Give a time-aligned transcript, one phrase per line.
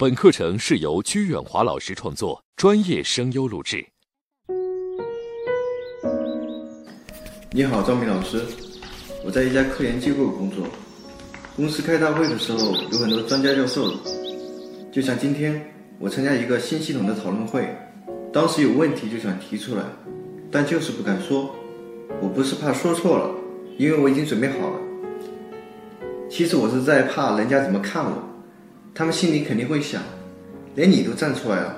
[0.00, 3.84] 本课程是由鞠远华老师创作，专业声优录制。
[7.50, 8.40] 你好，赵明老师，
[9.24, 10.64] 我在一家科研机构工作。
[11.56, 13.92] 公司开大会的时候，有很多专家教授。
[14.92, 15.68] 就像今天，
[15.98, 17.68] 我参加一个新系统的讨论会，
[18.32, 19.82] 当时有问题就想提出来，
[20.48, 21.52] 但就是不敢说。
[22.22, 23.34] 我不是怕说错了，
[23.76, 24.78] 因为我已经准备好了。
[26.30, 28.12] 其实我是在怕人家怎么看我，
[28.98, 30.02] 他们心里肯定会想，
[30.74, 31.76] 连你都站出来了，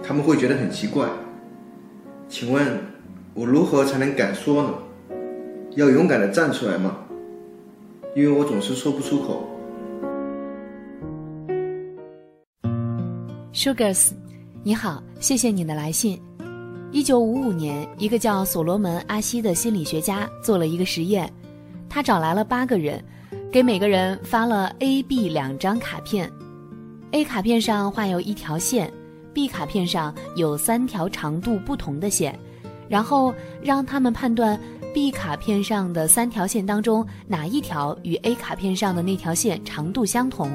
[0.00, 1.08] 他们会觉得很奇怪。
[2.28, 2.78] 请问，
[3.34, 4.74] 我如何才能敢说呢？
[5.74, 6.98] 要勇敢的站出来吗？
[8.14, 9.44] 因为我总是说不出口。
[13.52, 14.12] Sugars，
[14.62, 16.22] 你好，谢谢你的来信。
[16.92, 21.28] 一九五五年，一个叫所罗门·阿西的心理学家做了一个实验，
[21.88, 23.04] 他找来了八个人。
[23.54, 26.28] 给每个人发了 A、B 两张卡片
[27.12, 28.92] ，A 卡片上画有一条线
[29.32, 32.36] ，B 卡片上有三条长度不同的线，
[32.88, 34.58] 然后让他们判断
[34.92, 40.50] B 卡片上的三条线当中哪一条与 A 卡片上的那条线长度相同。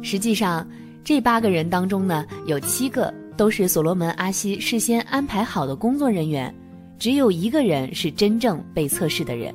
[0.00, 0.64] 实际上，
[1.02, 6.54] 这八个人当中呢，有七个都是所罗门·阿西事先安排好的工作人员，
[6.96, 9.52] 只有一个人是真正被测试的人。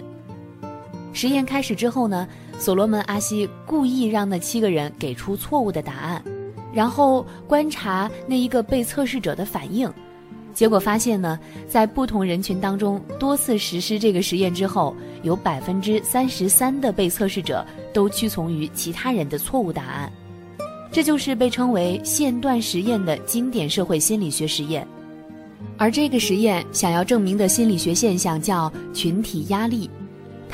[1.15, 2.27] 实验开始之后呢？
[2.59, 6.21] 所罗门·阿西故意让那七个人给出错误的答案，
[6.73, 9.89] 然后观察那一个被测试者的反应，
[10.53, 20.11] 结果发现呢，在不同人群当中多次实施这个实验之后，有百分之三十三的被测试者都屈从于其他人的错误答案，
[20.91, 24.85] 这就是被称为线段实验的经典社会心理学实验，
[25.77, 29.89] 而这个实验想要证明的心理学现象叫群体压力。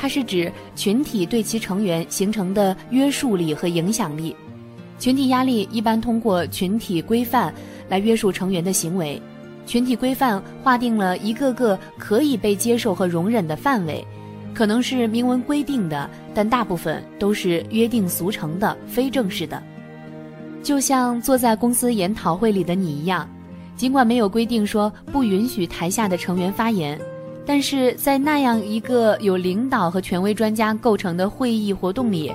[0.02, 4.34] 它是指群体对其成员形成的约束力和影响力。
[4.98, 7.54] 群体压力一般通过群体规范
[7.88, 9.22] 来约束成员的行为。
[9.64, 14.04] 群体规范划定了一个个可以被接受和容忍的范围，
[14.52, 19.62] 可能是明文规定的，但大部分都是约定俗成的、非正式的。
[20.64, 23.30] 就像坐在公司研讨会里的你一样，
[23.76, 27.00] 尽管没有规定说不允许台下的成员发言。
[27.44, 32.32] 但是在那样一个有领导和权威专家构成的会议活动里，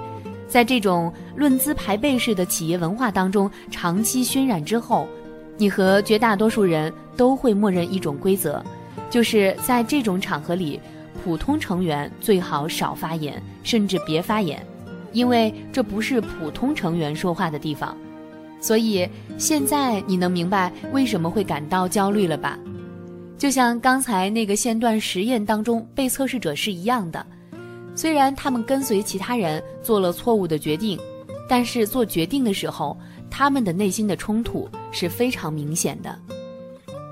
[0.48, 5.08] 在这种论资排辈式的企业文化当中长期熏染之后，
[5.58, 8.62] 你和绝大多数人都会默认一种规则，
[9.10, 10.80] 就是在这种场合里，
[11.24, 14.62] 普通成员最好少发言，甚至别发言，
[15.14, 17.96] 因为这不是普通成员说话的地方。
[18.60, 19.08] 所以
[19.38, 22.58] 现在你能明白为什么会感到焦虑了吧？
[23.38, 27.26] 就像刚才那个线段实验当中被测试者是一样的，
[27.96, 31.00] 虽然他们跟随其他人做了错误的决定，
[31.48, 32.98] 但是做决定的时候，
[33.30, 36.18] 他们的内心的冲突是非常明显的。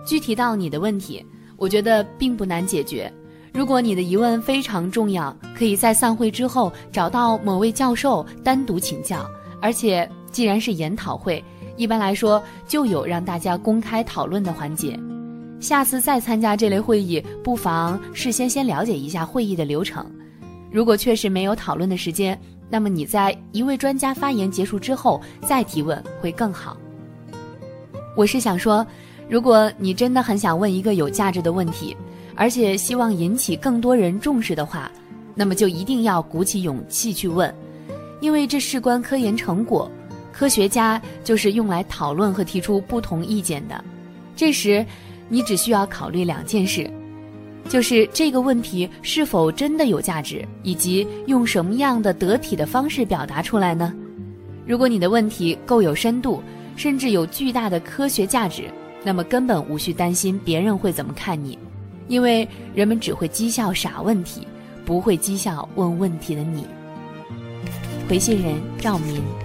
[0.04, 1.24] 具体到你的问题，
[1.58, 3.12] 我觉得并不难解决。
[3.54, 9.26] 如果你的疑问非常重要，可以在散会之后找到某位教授单独请教。
[9.62, 11.44] 而且既然是研讨会，
[11.78, 15.00] 一般来说就有让大家公开讨论的环节。
[15.60, 20.06] 下次再参加这类会议，不妨事先先了解一下会议的流程。
[20.72, 22.40] 如果确实没有讨论的时间，
[22.70, 26.78] 那么你在一位专家发言结束之后再提问会更好。
[28.16, 28.86] 我是想说，
[29.28, 31.96] 如果你真的很想问一个有价值的问题，
[32.36, 34.92] 而且希望引起更多人重视的话，
[35.34, 37.52] 那么就一定要鼓起勇气去问，
[38.20, 39.90] 因为这事关科研成果，
[40.32, 43.84] 科学家就是用来讨论和提出不同意见的。
[44.36, 44.86] 这时。
[45.28, 46.90] 你只需要考虑两件事，
[47.68, 53.94] 就是这个问题是否真的有价值，以及用什么样的得体的方式表达出来呢？
[54.66, 56.42] 如果你的问题够有深度，
[56.76, 58.64] 甚至有巨大的科学价值，
[59.04, 61.58] 那么根本无需担心别人会怎么看你，
[62.08, 64.48] 因为人们只会讥笑傻问题，
[64.86, 66.66] 不会讥笑问问题的你。
[68.08, 69.45] 回信人赵明。